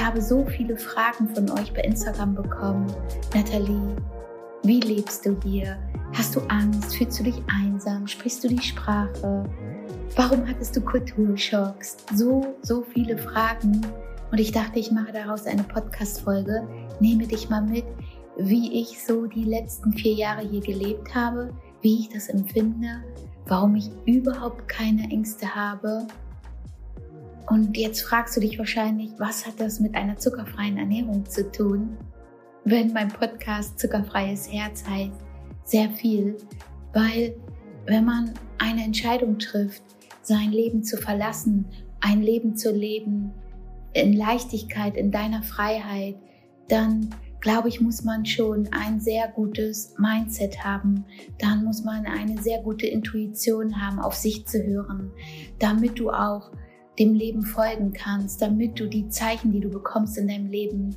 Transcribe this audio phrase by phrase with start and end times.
[0.00, 2.86] Ich habe so viele Fragen von euch bei Instagram bekommen.
[3.34, 3.94] Nathalie,
[4.62, 5.76] wie lebst du hier?
[6.14, 6.96] Hast du Angst?
[6.96, 8.06] Fühlst du dich einsam?
[8.06, 9.44] Sprichst du die Sprache?
[10.16, 11.98] Warum hattest du Kulturschocks?
[12.14, 13.82] So, so viele Fragen.
[14.32, 16.66] Und ich dachte, ich mache daraus eine Podcast-Folge.
[17.00, 17.84] Nehme dich mal mit,
[18.38, 23.04] wie ich so die letzten vier Jahre hier gelebt habe, wie ich das empfinde,
[23.44, 26.06] warum ich überhaupt keine Ängste habe.
[27.50, 31.96] Und jetzt fragst du dich wahrscheinlich, was hat das mit einer zuckerfreien Ernährung zu tun?
[32.64, 35.10] Wenn mein Podcast Zuckerfreies Herz heißt,
[35.64, 36.36] sehr viel,
[36.94, 37.34] weil
[37.86, 39.82] wenn man eine Entscheidung trifft,
[40.22, 41.64] sein Leben zu verlassen,
[42.00, 43.32] ein Leben zu leben
[43.94, 46.14] in Leichtigkeit, in deiner Freiheit,
[46.68, 47.10] dann
[47.40, 51.04] glaube ich, muss man schon ein sehr gutes Mindset haben.
[51.40, 55.10] Dann muss man eine sehr gute Intuition haben, auf sich zu hören,
[55.58, 56.52] damit du auch
[57.00, 60.94] dem Leben folgen kannst, damit du die Zeichen, die du bekommst in deinem Leben,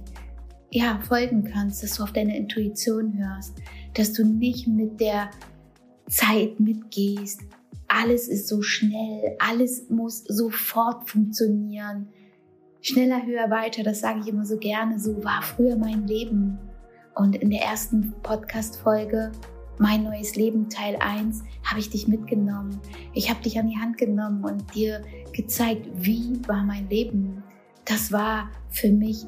[0.69, 3.57] ja, folgen kannst, dass du auf deine Intuition hörst,
[3.95, 5.31] dass du nicht mit der
[6.07, 7.41] Zeit mitgehst.
[7.87, 12.07] Alles ist so schnell, alles muss sofort funktionieren
[12.83, 16.59] schneller, höher, weiter, das sage ich immer so gerne, so war früher mein Leben.
[17.15, 19.31] Und in der ersten Podcast-Folge,
[19.79, 22.79] Mein neues Leben Teil 1, habe ich dich mitgenommen.
[23.13, 27.43] Ich habe dich an die Hand genommen und dir gezeigt, wie war mein Leben.
[27.83, 29.25] Das war für mich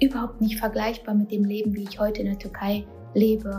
[0.00, 3.58] überhaupt nicht vergleichbar mit dem Leben, wie ich heute in der Türkei lebe.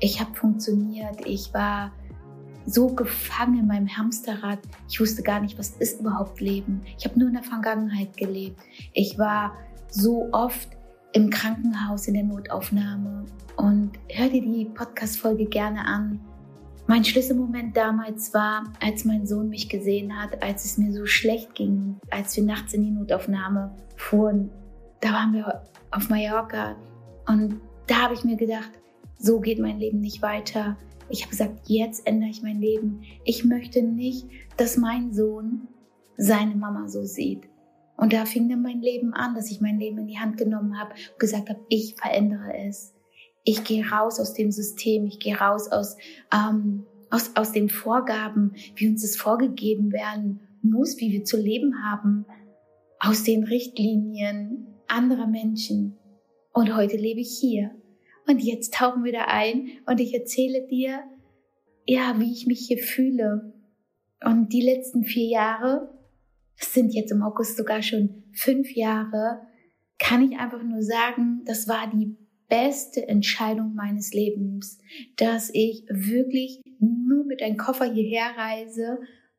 [0.00, 1.92] Ich habe funktioniert, ich war
[2.64, 4.58] so gefangen in meinem Hamsterrad.
[4.88, 6.82] Ich wusste gar nicht, was ist überhaupt Leben.
[6.98, 8.60] Ich habe nur in der Vergangenheit gelebt.
[8.94, 9.52] Ich war
[9.90, 10.70] so oft
[11.12, 16.20] im Krankenhaus in der Notaufnahme und hör dir die Podcast-Folge gerne an.
[16.86, 21.54] Mein Schlüsselmoment damals war, als mein Sohn mich gesehen hat, als es mir so schlecht
[21.54, 24.50] ging, als wir nachts in die Notaufnahme fuhren.
[25.00, 26.76] Da waren wir auf Mallorca
[27.26, 28.70] und da habe ich mir gedacht,
[29.18, 30.76] so geht mein Leben nicht weiter.
[31.08, 33.02] Ich habe gesagt, jetzt ändere ich mein Leben.
[33.24, 35.68] Ich möchte nicht, dass mein Sohn
[36.16, 37.44] seine Mama so sieht.
[37.96, 40.78] Und da fing dann mein Leben an, dass ich mein Leben in die Hand genommen
[40.78, 42.95] habe und gesagt habe, ich verändere es.
[43.48, 45.96] Ich gehe raus aus dem System, ich gehe raus aus,
[46.34, 51.84] ähm, aus, aus den Vorgaben, wie uns es vorgegeben werden muss, wie wir zu leben
[51.84, 52.26] haben,
[52.98, 55.96] aus den Richtlinien anderer Menschen.
[56.52, 57.70] Und heute lebe ich hier
[58.26, 61.04] und jetzt tauchen wir da ein und ich erzähle dir,
[61.86, 63.52] ja, wie ich mich hier fühle.
[64.24, 65.96] Und die letzten vier Jahre,
[66.58, 69.42] das sind jetzt im August sogar schon fünf Jahre,
[70.00, 72.16] kann ich einfach nur sagen, das war die
[72.48, 74.78] beste Entscheidung meines Lebens,
[75.16, 78.98] dass ich wirklich nur mit einem Koffer hierher reise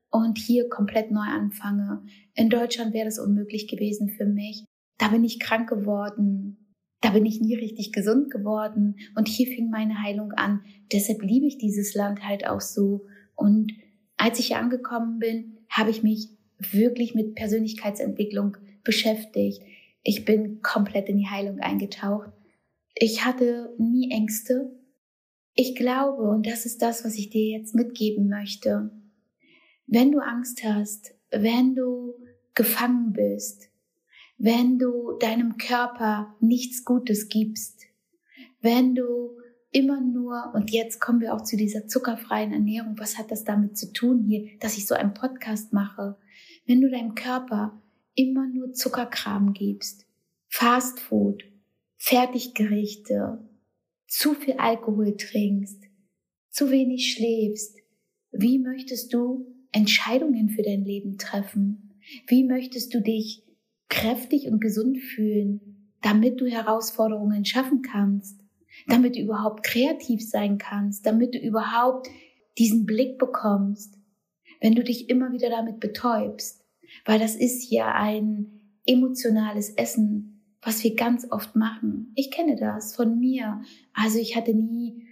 [0.10, 2.04] und hier komplett neu anfange.
[2.36, 4.64] In Deutschland wäre das unmöglich gewesen für mich.
[4.98, 6.58] Da bin ich krank geworden.
[7.02, 10.62] Da bin ich nie richtig gesund geworden und hier fing meine Heilung an.
[10.92, 13.06] Deshalb liebe ich dieses Land halt auch so.
[13.36, 13.72] Und
[14.18, 19.62] als ich hier angekommen bin, habe ich mich wirklich mit Persönlichkeitsentwicklung beschäftigt.
[20.02, 22.32] Ich bin komplett in die Heilung eingetaucht.
[23.00, 24.72] Ich hatte nie Ängste.
[25.54, 28.90] Ich glaube, und das ist das, was ich dir jetzt mitgeben möchte,
[29.86, 32.16] wenn du Angst hast, wenn du
[32.56, 33.70] gefangen bist,
[34.40, 37.84] wenn du deinem Körper nichts Gutes gibst,
[38.62, 39.38] wenn du
[39.72, 43.78] immer nur, und jetzt kommen wir auch zu dieser zuckerfreien Ernährung, was hat das damit
[43.78, 46.18] zu tun hier, dass ich so einen Podcast mache,
[46.66, 47.80] wenn du deinem Körper
[48.16, 50.08] immer nur Zuckerkram gibst,
[50.48, 51.44] Fastfood,
[51.98, 53.40] Fertiggerichte,
[54.08, 55.84] zu viel Alkohol trinkst,
[56.50, 57.78] zu wenig schläfst,
[58.32, 62.00] wie möchtest du Entscheidungen für dein Leben treffen?
[62.28, 63.44] Wie möchtest du dich
[63.90, 68.40] kräftig und gesund fühlen, damit du Herausforderungen schaffen kannst,
[68.88, 72.08] damit du überhaupt kreativ sein kannst, damit du überhaupt
[72.58, 73.98] diesen Blick bekommst,
[74.62, 76.64] wenn du dich immer wieder damit betäubst,
[77.06, 80.37] weil das ist ja ein emotionales Essen,
[80.68, 82.12] was wir ganz oft machen.
[82.16, 83.62] Ich kenne das von mir.
[83.94, 85.08] Also ich hatte nie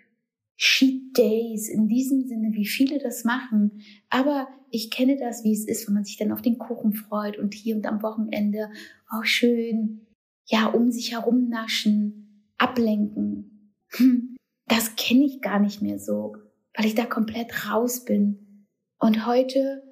[0.58, 3.82] Cheat Days in diesem Sinne, wie viele das machen.
[4.10, 7.40] Aber ich kenne das, wie es ist, wenn man sich dann auf den Kuchen freut
[7.40, 8.70] und hier und am Wochenende
[9.10, 10.06] auch schön,
[10.46, 13.74] ja, um sich herum naschen, ablenken.
[13.92, 14.36] Hm,
[14.68, 16.36] das kenne ich gar nicht mehr so,
[16.76, 18.66] weil ich da komplett raus bin.
[19.00, 19.84] Und heute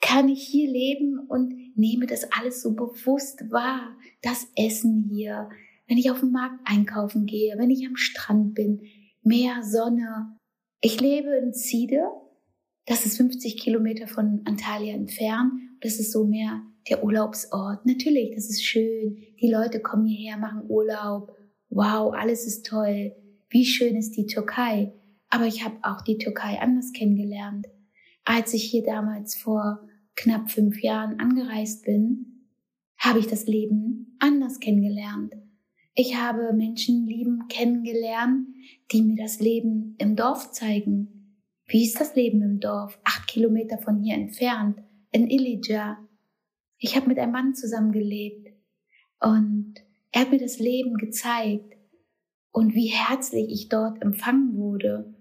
[0.00, 3.96] kann ich hier leben und nehme das alles so bewusst wahr.
[4.22, 5.48] Das Essen hier,
[5.86, 8.82] wenn ich auf dem Markt einkaufen gehe, wenn ich am Strand bin,
[9.22, 10.38] Meer, Sonne.
[10.80, 12.02] Ich lebe in Ziede.
[12.86, 15.52] Das ist 50 Kilometer von Antalya entfernt.
[15.80, 17.84] Das ist so mehr der Urlaubsort.
[17.84, 19.18] Natürlich, das ist schön.
[19.40, 21.36] Die Leute kommen hierher, machen Urlaub.
[21.68, 23.12] Wow, alles ist toll.
[23.50, 24.94] Wie schön ist die Türkei.
[25.28, 27.66] Aber ich habe auch die Türkei anders kennengelernt.
[28.24, 29.86] Als ich hier damals vor
[30.18, 32.44] knapp fünf Jahren angereist bin,
[32.98, 35.34] habe ich das Leben anders kennengelernt.
[35.94, 38.48] Ich habe Menschen lieben kennengelernt,
[38.92, 41.36] die mir das Leben im Dorf zeigen.
[41.66, 42.98] Wie ist das Leben im Dorf?
[43.04, 44.80] Acht Kilometer von hier entfernt,
[45.12, 45.98] in Ilija.
[46.78, 48.48] Ich habe mit einem Mann zusammengelebt
[49.20, 49.74] und
[50.10, 51.76] er hat mir das Leben gezeigt
[52.50, 55.14] und wie herzlich ich dort empfangen wurde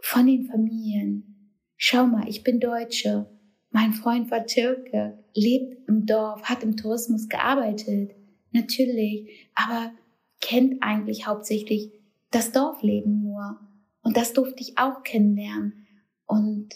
[0.00, 1.56] von den Familien.
[1.76, 3.26] Schau mal, ich bin Deutsche.
[3.72, 8.12] Mein Freund war Türke, lebt im Dorf, hat im Tourismus gearbeitet.
[8.52, 9.92] Natürlich, aber
[10.40, 11.90] kennt eigentlich hauptsächlich
[12.30, 13.58] das Dorfleben nur.
[14.02, 15.86] Und das durfte ich auch kennenlernen.
[16.26, 16.68] Und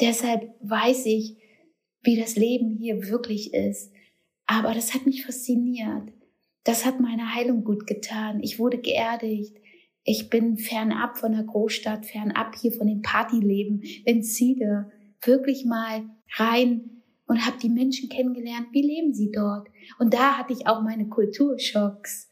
[0.00, 1.36] deshalb weiß ich,
[2.02, 3.92] wie das Leben hier wirklich ist.
[4.46, 6.12] Aber das hat mich fasziniert.
[6.64, 8.42] Das hat meine Heilung gut getan.
[8.42, 9.56] Ich wurde geerdigt.
[10.02, 14.90] Ich bin fernab von der Großstadt, fernab hier von dem Partyleben in Ziele,
[15.22, 19.68] wirklich mal rein und habe die Menschen kennengelernt, wie leben sie dort.
[19.98, 22.30] Und da hatte ich auch meine Kulturschocks.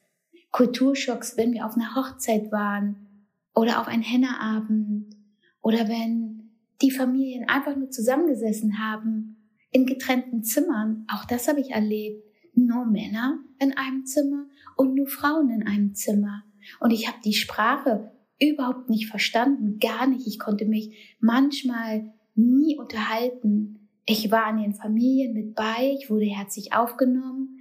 [0.50, 5.14] Kulturschocks, wenn wir auf einer Hochzeit waren oder auf einen Hennerabend
[5.60, 6.50] oder wenn
[6.80, 9.36] die Familien einfach nur zusammengesessen haben
[9.70, 11.06] in getrennten Zimmern.
[11.12, 12.24] Auch das habe ich erlebt.
[12.54, 14.46] Nur Männer in einem Zimmer
[14.76, 16.44] und nur Frauen in einem Zimmer.
[16.80, 18.10] Und ich habe die Sprache
[18.40, 20.26] überhaupt nicht verstanden, gar nicht.
[20.26, 23.88] Ich konnte mich manchmal nie unterhalten.
[24.06, 27.58] Ich war in den Familien mit bei, ich wurde herzlich aufgenommen.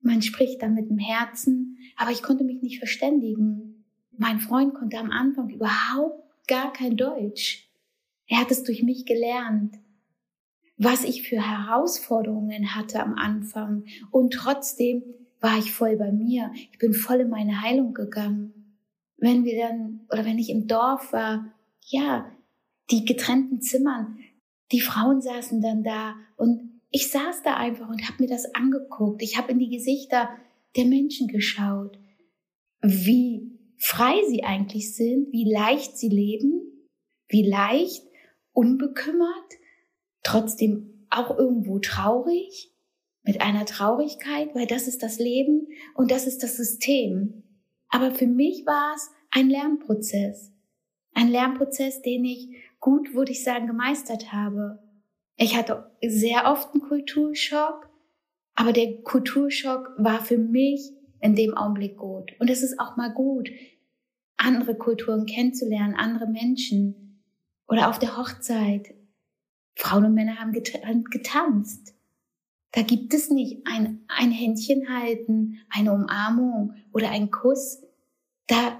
[0.00, 3.84] Man spricht dann mit dem Herzen, aber ich konnte mich nicht verständigen.
[4.16, 7.68] Mein Freund konnte am Anfang überhaupt gar kein Deutsch.
[8.26, 9.76] Er hat es durch mich gelernt,
[10.76, 13.84] was ich für Herausforderungen hatte am Anfang.
[14.10, 15.02] Und trotzdem
[15.40, 16.50] war ich voll bei mir.
[16.72, 18.78] Ich bin voll in meine Heilung gegangen.
[19.16, 21.52] Wenn wir dann, oder wenn ich im Dorf war,
[21.82, 22.30] ja,
[22.90, 24.18] die getrennten Zimmern,
[24.72, 29.22] die Frauen saßen dann da und ich saß da einfach und habe mir das angeguckt.
[29.22, 30.28] Ich habe in die Gesichter
[30.76, 31.98] der Menschen geschaut,
[32.80, 36.62] wie frei sie eigentlich sind, wie leicht sie leben,
[37.28, 38.04] wie leicht,
[38.52, 39.28] unbekümmert,
[40.22, 42.72] trotzdem auch irgendwo traurig
[43.22, 47.42] mit einer Traurigkeit, weil das ist das Leben und das ist das System.
[47.88, 50.52] Aber für mich war es ein Lernprozess.
[51.12, 52.48] Ein Lernprozess, den ich
[52.84, 54.78] gut, würde ich sagen, gemeistert habe.
[55.36, 57.88] Ich hatte sehr oft einen Kulturschock,
[58.54, 62.32] aber der Kulturschock war für mich in dem Augenblick gut.
[62.38, 63.48] Und es ist auch mal gut,
[64.36, 67.22] andere Kulturen kennenzulernen, andere Menschen.
[67.66, 68.94] Oder auf der Hochzeit.
[69.76, 71.94] Frauen und Männer haben getanzt.
[72.72, 77.82] Da gibt es nicht ein, ein Händchen halten, eine Umarmung oder ein Kuss.
[78.46, 78.78] Da,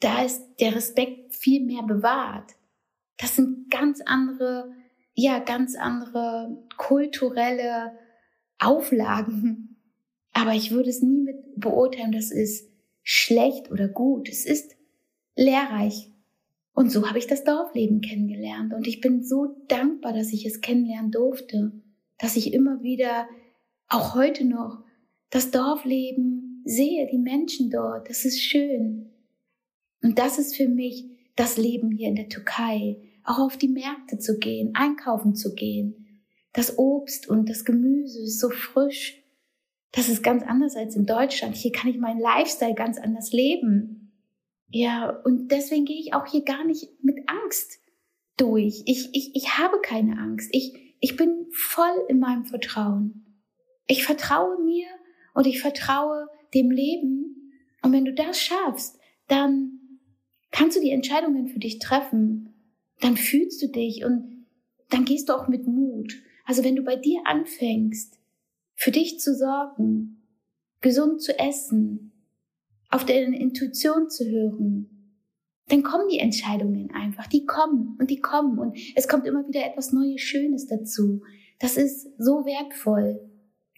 [0.00, 2.55] da ist der Respekt viel mehr bewahrt.
[3.18, 4.72] Das sind ganz andere,
[5.14, 7.92] ja, ganz andere kulturelle
[8.58, 9.76] Auflagen.
[10.32, 12.70] Aber ich würde es nie mit beurteilen, das ist
[13.02, 14.28] schlecht oder gut.
[14.28, 14.76] Es ist
[15.34, 16.12] lehrreich.
[16.72, 18.74] Und so habe ich das Dorfleben kennengelernt.
[18.74, 21.72] Und ich bin so dankbar, dass ich es kennenlernen durfte
[22.18, 23.28] dass ich immer wieder,
[23.88, 24.82] auch heute noch,
[25.30, 28.08] das Dorfleben sehe, die Menschen dort.
[28.08, 29.10] Das ist schön.
[30.02, 31.04] Und das ist für mich
[31.36, 32.96] das Leben hier in der Türkei.
[33.26, 36.22] Auch auf die Märkte zu gehen, einkaufen zu gehen.
[36.52, 39.22] Das Obst und das Gemüse ist so frisch.
[39.92, 41.56] Das ist ganz anders als in Deutschland.
[41.56, 44.12] Hier kann ich meinen Lifestyle ganz anders leben.
[44.68, 47.80] Ja, und deswegen gehe ich auch hier gar nicht mit Angst
[48.36, 48.82] durch.
[48.86, 50.48] Ich, ich, ich habe keine Angst.
[50.52, 53.42] Ich, ich bin voll in meinem Vertrauen.
[53.86, 54.86] Ich vertraue mir
[55.34, 57.52] und ich vertraue dem Leben.
[57.82, 59.80] Und wenn du das schaffst, dann
[60.50, 62.55] kannst du die Entscheidungen für dich treffen.
[63.00, 64.46] Dann fühlst du dich und
[64.90, 66.14] dann gehst du auch mit Mut.
[66.44, 68.18] Also wenn du bei dir anfängst,
[68.74, 70.22] für dich zu sorgen,
[70.80, 72.12] gesund zu essen,
[72.90, 74.96] auf deine Intuition zu hören,
[75.68, 77.26] dann kommen die Entscheidungen einfach.
[77.26, 81.22] Die kommen und die kommen und es kommt immer wieder etwas Neues, Schönes dazu.
[81.58, 83.20] Das ist so wertvoll.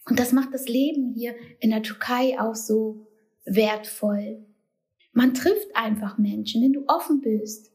[0.09, 3.07] Und das macht das Leben hier in der Türkei auch so
[3.45, 4.45] wertvoll.
[5.13, 7.73] Man trifft einfach Menschen, wenn du offen bist,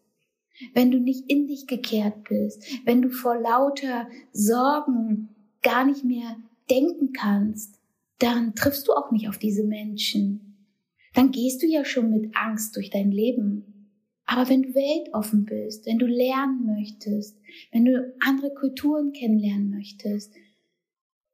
[0.73, 5.29] wenn du nicht in dich gekehrt bist, wenn du vor lauter Sorgen
[5.61, 6.37] gar nicht mehr
[6.69, 7.79] denken kannst,
[8.19, 10.69] dann triffst du auch nicht auf diese Menschen.
[11.13, 13.89] Dann gehst du ja schon mit Angst durch dein Leben.
[14.25, 17.37] Aber wenn du weltoffen bist, wenn du lernen möchtest,
[17.71, 20.33] wenn du andere Kulturen kennenlernen möchtest,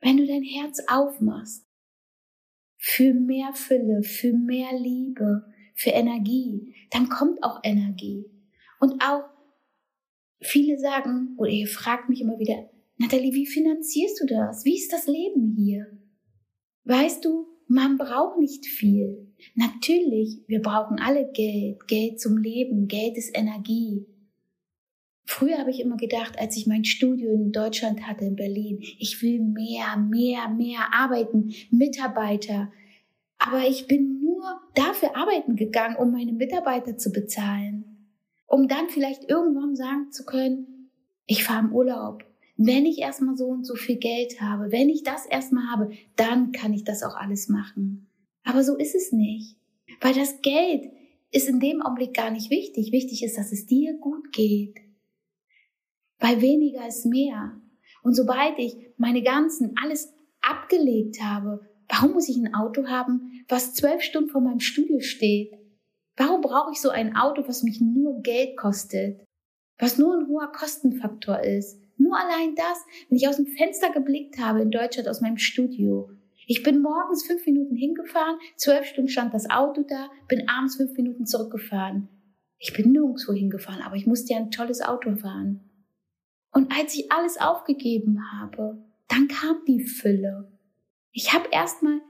[0.02, 1.66] wenn du dein Herz aufmachst
[2.78, 5.46] für mehr Fülle, für mehr Liebe,
[5.76, 8.26] für Energie, dann kommt auch Energie.
[8.80, 9.24] Und auch
[10.42, 14.66] viele sagen, oder ihr fragt mich immer wieder, Nathalie, wie finanzierst du das?
[14.66, 15.86] Wie ist das Leben hier?
[16.84, 19.32] Weißt du, man braucht nicht viel.
[19.56, 24.06] Natürlich, wir brauchen alle Geld, Geld zum Leben, Geld ist Energie.
[25.26, 29.22] Früher habe ich immer gedacht, als ich mein Studio in Deutschland hatte, in Berlin, ich
[29.22, 32.72] will mehr, mehr, mehr arbeiten, Mitarbeiter.
[33.38, 34.44] Aber ich bin nur
[34.74, 37.89] dafür arbeiten gegangen, um meine Mitarbeiter zu bezahlen.
[38.50, 40.90] Um dann vielleicht irgendwann sagen zu können,
[41.28, 42.24] ich fahre im Urlaub.
[42.58, 46.52] Wenn ich erstmal so und so viel Geld habe, wenn ich das erstmal habe, dann
[46.52, 48.10] kann ich das auch alles machen.
[48.44, 49.56] Aber so ist es nicht.
[50.02, 50.92] Weil das Geld
[51.32, 52.92] ist in dem Augenblick gar nicht wichtig.
[52.92, 54.80] Wichtig ist, dass es dir gut geht.
[56.18, 57.62] Weil weniger ist mehr.
[58.02, 63.76] Und sobald ich meine ganzen, alles abgelegt habe, warum muss ich ein Auto haben, was
[63.76, 65.59] zwölf Stunden vor meinem Studio steht?
[66.20, 69.26] Warum brauche ich so ein Auto, was mich nur Geld kostet?
[69.78, 71.80] Was nur ein hoher Kostenfaktor ist?
[71.96, 76.12] Nur allein das, wenn ich aus dem Fenster geblickt habe in Deutschland aus meinem Studio.
[76.46, 80.92] Ich bin morgens fünf Minuten hingefahren, zwölf Stunden stand das Auto da, bin abends fünf
[80.98, 82.10] Minuten zurückgefahren.
[82.58, 85.70] Ich bin nirgendwo hingefahren, aber ich musste ja ein tolles Auto fahren.
[86.52, 90.52] Und als ich alles aufgegeben habe, dann kam die Fülle.
[91.14, 92.02] Ich habe erstmal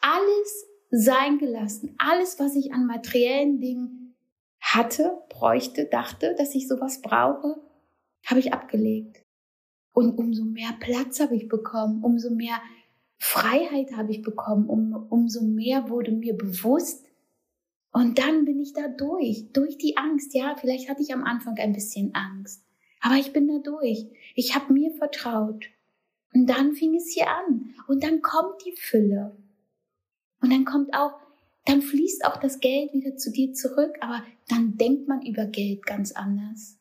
[0.00, 4.14] alles sein gelassen, alles, was ich an materiellen Dingen
[4.60, 7.60] hatte, bräuchte, dachte, dass ich sowas brauche,
[8.26, 9.24] habe ich abgelegt.
[9.92, 12.60] Und umso mehr Platz habe ich bekommen, umso mehr
[13.18, 17.06] Freiheit habe ich bekommen, um, umso mehr wurde mir bewusst.
[17.92, 20.34] Und dann bin ich da durch, durch die Angst.
[20.34, 22.64] Ja, vielleicht hatte ich am Anfang ein bisschen Angst.
[23.00, 24.06] Aber ich bin da durch.
[24.34, 25.64] Ich habe mir vertraut.
[26.34, 27.74] Und dann fing es hier an.
[27.88, 29.36] Und dann kommt die Fülle.
[30.40, 31.12] Und dann kommt auch,
[31.64, 35.84] dann fließt auch das Geld wieder zu dir zurück, aber dann denkt man über Geld
[35.84, 36.78] ganz anders.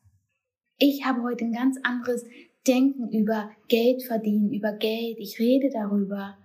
[0.78, 2.26] Ich habe heute ein ganz anderes
[2.68, 5.18] Denken über Geld verdienen, über Geld.
[5.20, 6.38] Ich rede darüber,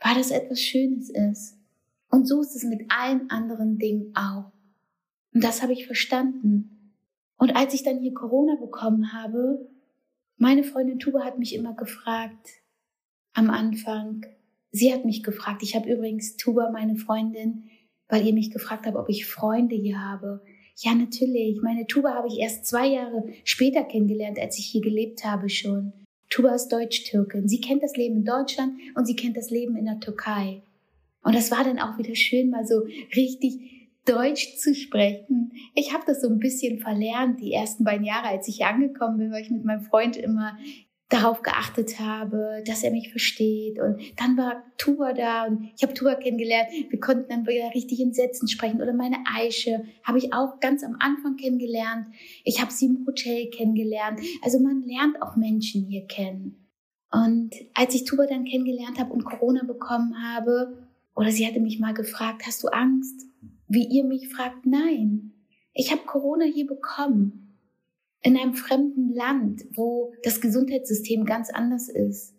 [0.00, 1.58] weil das etwas Schönes ist.
[2.10, 4.52] Und so ist es mit allen anderen Dingen auch.
[5.34, 6.94] Und das habe ich verstanden.
[7.38, 9.66] Und als ich dann hier Corona bekommen habe,
[10.36, 12.48] meine Freundin Tuba hat mich immer gefragt,
[13.32, 14.26] am Anfang,
[14.72, 17.64] sie hat mich gefragt, ich habe übrigens Tuba, meine Freundin,
[18.08, 20.42] weil ihr mich gefragt habt, ob ich Freunde hier habe.
[20.76, 21.60] Ja, natürlich.
[21.62, 25.92] Meine Tuba habe ich erst zwei Jahre später kennengelernt, als ich hier gelebt habe schon.
[26.28, 27.46] Tuba ist Deutsch-Türkin.
[27.46, 30.62] Sie kennt das Leben in Deutschland und sie kennt das Leben in der Türkei.
[31.22, 32.80] Und das war dann auch wieder schön, mal so
[33.14, 35.52] richtig Deutsch zu sprechen.
[35.74, 39.18] Ich habe das so ein bisschen verlernt, die ersten beiden Jahre, als ich hier angekommen
[39.18, 40.56] bin, weil ich mit meinem Freund immer
[41.12, 43.78] darauf geachtet habe, dass er mich versteht.
[43.78, 46.68] Und dann war Tuba da und ich habe Tuba kennengelernt.
[46.88, 48.80] Wir konnten dann wieder richtig in Sätzen sprechen.
[48.80, 52.06] Oder meine Aische habe ich auch ganz am Anfang kennengelernt.
[52.44, 54.20] Ich habe sie im Hotel kennengelernt.
[54.42, 56.68] Also man lernt auch Menschen hier kennen.
[57.10, 61.78] Und als ich Tuba dann kennengelernt habe und Corona bekommen habe, oder sie hatte mich
[61.78, 63.26] mal gefragt, hast du Angst?
[63.68, 65.32] Wie ihr mich fragt, nein.
[65.74, 67.41] Ich habe Corona hier bekommen.
[68.22, 72.34] In einem fremden Land, wo das Gesundheitssystem ganz anders ist.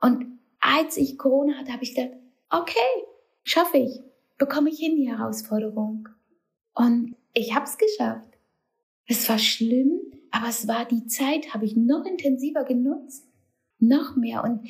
[0.00, 0.26] Und
[0.60, 2.16] als ich Corona hatte, habe ich gedacht,
[2.50, 3.04] okay,
[3.44, 4.00] schaffe ich,
[4.38, 6.08] bekomme ich hin die Herausforderung.
[6.74, 8.38] Und ich habe es geschafft.
[9.06, 13.26] Es war schlimm, aber es war die Zeit, habe ich noch intensiver genutzt,
[13.78, 14.44] noch mehr.
[14.44, 14.68] Und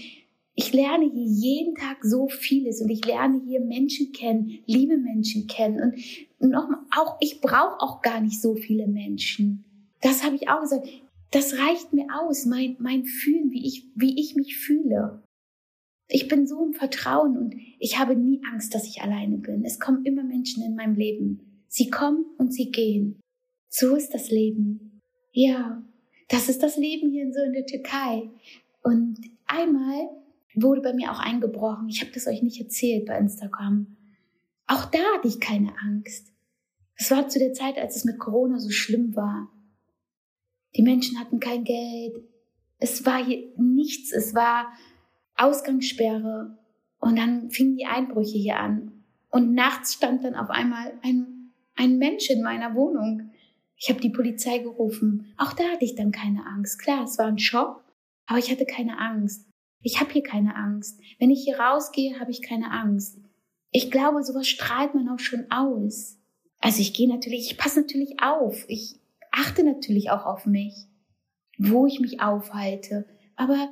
[0.54, 5.46] ich lerne hier jeden Tag so vieles und ich lerne hier Menschen kennen, liebe Menschen
[5.46, 5.94] kennen
[6.38, 9.64] und nochmal, auch ich brauche auch gar nicht so viele Menschen.
[10.00, 10.88] Das habe ich auch gesagt.
[11.30, 15.22] Das reicht mir aus, mein, mein Fühlen, wie ich, wie ich mich fühle.
[16.08, 19.64] Ich bin so im Vertrauen und ich habe nie Angst, dass ich alleine bin.
[19.64, 21.64] Es kommen immer Menschen in meinem Leben.
[21.68, 23.20] Sie kommen und sie gehen.
[23.68, 25.00] So ist das Leben.
[25.32, 25.84] Ja,
[26.28, 28.28] das ist das Leben hier so in der Türkei.
[28.82, 30.08] Und einmal
[30.54, 31.88] wurde bei mir auch eingebrochen.
[31.88, 33.96] Ich habe das euch nicht erzählt bei Instagram.
[34.66, 36.32] Auch da hatte ich keine Angst.
[36.96, 39.48] Es war zu der Zeit, als es mit Corona so schlimm war.
[40.76, 42.22] Die Menschen hatten kein Geld.
[42.78, 44.12] Es war hier nichts.
[44.12, 44.72] Es war
[45.36, 46.58] Ausgangssperre.
[47.00, 49.04] Und dann fingen die Einbrüche hier an.
[49.30, 53.30] Und nachts stand dann auf einmal ein, ein Mensch in meiner Wohnung.
[53.76, 55.32] Ich habe die Polizei gerufen.
[55.38, 56.78] Auch da hatte ich dann keine Angst.
[56.78, 57.82] Klar, es war ein Schock,
[58.26, 59.46] aber ich hatte keine Angst.
[59.82, 61.00] Ich habe hier keine Angst.
[61.18, 63.18] Wenn ich hier rausgehe, habe ich keine Angst.
[63.70, 66.18] Ich glaube, sowas strahlt man auch schon aus.
[66.58, 68.66] Also ich gehe natürlich, ich passe natürlich auf.
[68.68, 68.99] Ich
[69.30, 70.74] achte natürlich auch auf mich,
[71.58, 73.06] wo ich mich aufhalte.
[73.36, 73.70] Aber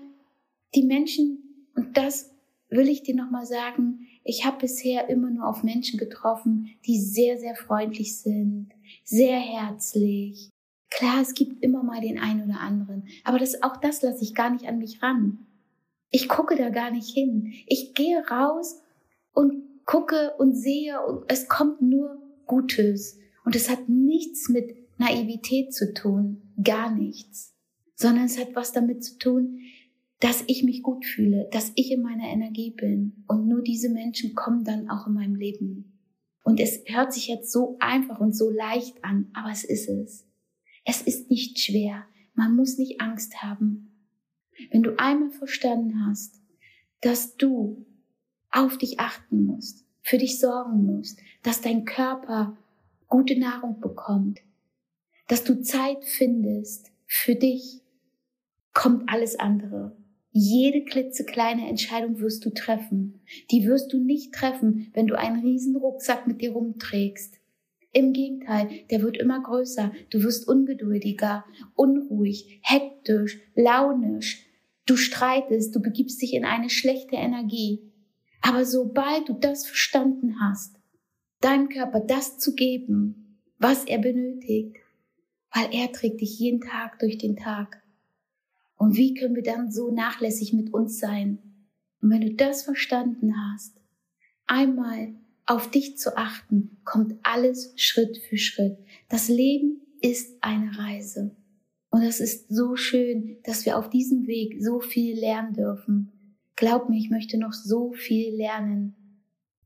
[0.75, 2.35] die Menschen Und das
[2.71, 4.07] will ich dir nochmal sagen.
[4.25, 8.71] Ich habe bisher immer nur auf Menschen getroffen, die sehr, sehr freundlich sind,
[9.05, 10.51] sehr herzlich.
[10.91, 14.35] Klar, es gibt immer mal den einen oder anderen, aber das, auch das lasse ich
[14.35, 15.47] gar nicht an mich ran.
[16.11, 17.53] Ich gucke da gar nicht hin.
[17.67, 18.83] Ich gehe raus
[19.33, 23.19] und gucke und sehe und es kommt nur Gutes.
[23.45, 27.55] Und es hat nichts mit Naivität zu tun, gar nichts,
[27.95, 29.61] sondern es hat was damit zu tun,
[30.21, 33.25] dass ich mich gut fühle, dass ich in meiner Energie bin.
[33.29, 35.99] Und nur diese Menschen kommen dann auch in meinem Leben.
[36.43, 40.27] Und es hört sich jetzt so einfach und so leicht an, aber es ist es.
[40.85, 42.05] Es ist nicht schwer.
[42.35, 44.07] Man muss nicht Angst haben.
[44.71, 46.41] Wenn du einmal verstanden hast,
[47.01, 47.87] dass du
[48.51, 52.57] auf dich achten musst, für dich sorgen musst, dass dein Körper
[53.07, 54.41] gute Nahrung bekommt,
[55.29, 57.83] dass du Zeit findest für dich,
[58.75, 59.97] kommt alles andere.
[60.33, 63.21] Jede klitzekleine Entscheidung wirst du treffen.
[63.51, 67.39] Die wirst du nicht treffen, wenn du einen riesen Rucksack mit dir rumträgst.
[67.93, 69.93] Im Gegenteil, der wird immer größer.
[70.11, 71.45] Du wirst ungeduldiger,
[71.75, 74.47] unruhig, hektisch, launisch.
[74.87, 77.91] Du streitest, du begibst dich in eine schlechte Energie.
[78.41, 80.77] Aber sobald du das verstanden hast,
[81.41, 84.77] deinem Körper das zu geben, was er benötigt,
[85.55, 87.83] weil er trägt dich jeden Tag durch den Tag.
[88.77, 91.39] Und wie können wir dann so nachlässig mit uns sein?
[92.01, 93.81] Und wenn du das verstanden hast,
[94.47, 95.15] einmal
[95.47, 98.79] auf dich zu achten, kommt alles Schritt für Schritt.
[99.09, 101.35] Das Leben ist eine Reise.
[101.91, 106.13] Und es ist so schön, dass wir auf diesem Weg so viel lernen dürfen.
[106.55, 108.95] Glaub mir, ich möchte noch so viel lernen.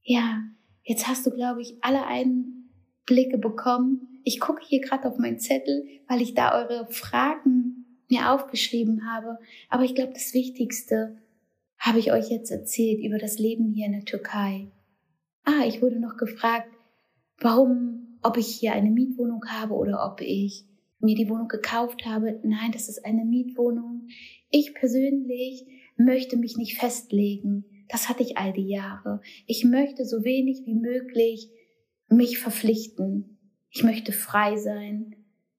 [0.03, 0.43] Ja,
[0.85, 4.12] jetzt hast du, glaube ich, alle Einblicke bekommen.
[4.25, 9.39] Ich gucke hier gerade auf meinen Zettel, weil ich da eure Fragen mir aufgeschrieben habe.
[9.69, 11.17] Aber ich glaube, das Wichtigste
[11.79, 14.69] habe ich euch jetzt erzählt über das Leben hier in der Türkei.
[15.45, 16.69] Ah, ich wurde noch gefragt,
[17.39, 20.65] warum, ob ich hier eine Mietwohnung habe oder ob ich
[21.01, 22.39] mir die Wohnung gekauft habe.
[22.45, 24.07] Nein, das ist eine Mietwohnung.
[24.51, 27.65] Ich persönlich möchte mich nicht festlegen.
[27.89, 29.21] Das hatte ich all die Jahre.
[29.47, 31.51] Ich möchte so wenig wie möglich
[32.09, 33.32] mich verpflichten.
[33.75, 35.17] Ich möchte frei sein.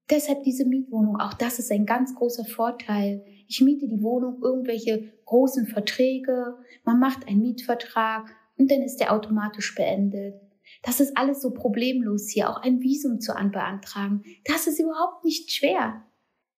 [0.10, 1.20] Deshalb diese Mietwohnung.
[1.20, 3.26] Auch das ist ein ganz großer Vorteil.
[3.48, 6.56] Ich miete die Wohnung, irgendwelche großen Verträge.
[6.86, 10.36] Man macht einen Mietvertrag und dann ist der automatisch beendet.
[10.84, 14.24] Das ist alles so problemlos hier, auch ein Visum zu anbeantragen.
[14.46, 16.06] Das ist überhaupt nicht schwer.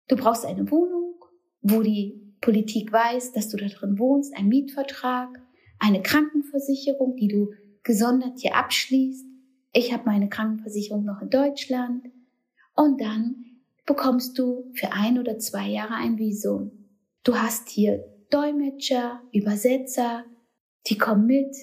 [0.09, 1.15] Du brauchst eine Wohnung,
[1.61, 5.29] wo die Politik weiß, dass du da drin wohnst, ein Mietvertrag,
[5.79, 9.25] eine Krankenversicherung, die du gesondert hier abschließt.
[9.77, 12.05] Ich habe meine Krankenversicherung noch in Deutschland.
[12.75, 13.43] Und dann
[13.85, 16.71] bekommst du für ein oder zwei Jahre ein Visum.
[17.25, 20.23] Du hast hier Dolmetscher, Übersetzer,
[20.87, 21.53] die kommen mit,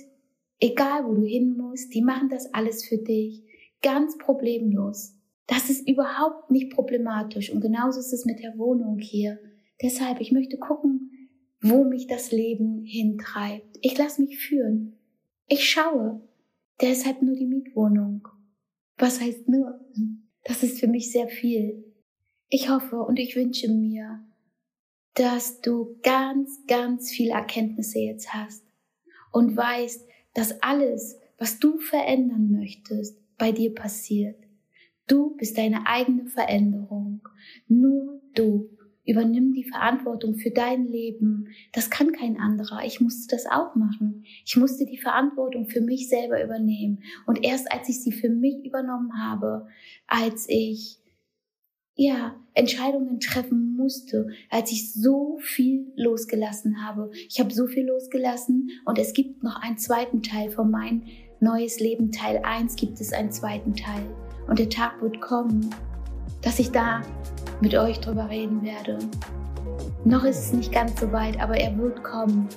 [0.61, 3.44] egal wo du hin musst, die machen das alles für dich,
[3.81, 5.14] ganz problemlos.
[5.46, 9.38] Das ist überhaupt nicht problematisch und genauso ist es mit der Wohnung hier.
[9.81, 11.31] Deshalb, ich möchte gucken,
[11.62, 13.79] wo mich das Leben hintreibt.
[13.81, 14.98] Ich lasse mich führen.
[15.48, 16.20] Ich schaue.
[16.83, 18.27] Deshalb nur die Mietwohnung.
[18.99, 19.81] Was heißt nur?
[20.45, 21.85] Das ist für mich sehr viel.
[22.49, 24.21] Ich hoffe und ich wünsche mir,
[25.14, 28.64] dass du ganz, ganz viele Erkenntnisse jetzt hast
[29.31, 34.42] und weißt, dass alles, was du verändern möchtest, bei dir passiert.
[35.07, 37.27] Du bist deine eigene Veränderung.
[37.68, 38.71] Nur du.
[39.05, 41.49] Übernimm die Verantwortung für dein Leben.
[41.73, 42.85] Das kann kein anderer.
[42.85, 44.25] Ich musste das auch machen.
[44.45, 47.03] Ich musste die Verantwortung für mich selber übernehmen.
[47.27, 49.67] Und erst als ich sie für mich übernommen habe,
[50.07, 51.03] als ich
[51.95, 57.11] ja, Entscheidungen treffen musste, als ich so viel losgelassen habe.
[57.29, 61.07] Ich habe so viel losgelassen und es gibt noch einen zweiten Teil von mein
[61.41, 64.05] neues Leben Teil 1 gibt es einen zweiten Teil
[64.49, 65.69] und der Tag wird kommen,
[66.42, 67.02] dass ich da
[67.61, 68.98] mit euch drüber reden werde.
[70.05, 72.48] Noch ist es nicht ganz so weit, aber er wird kommen.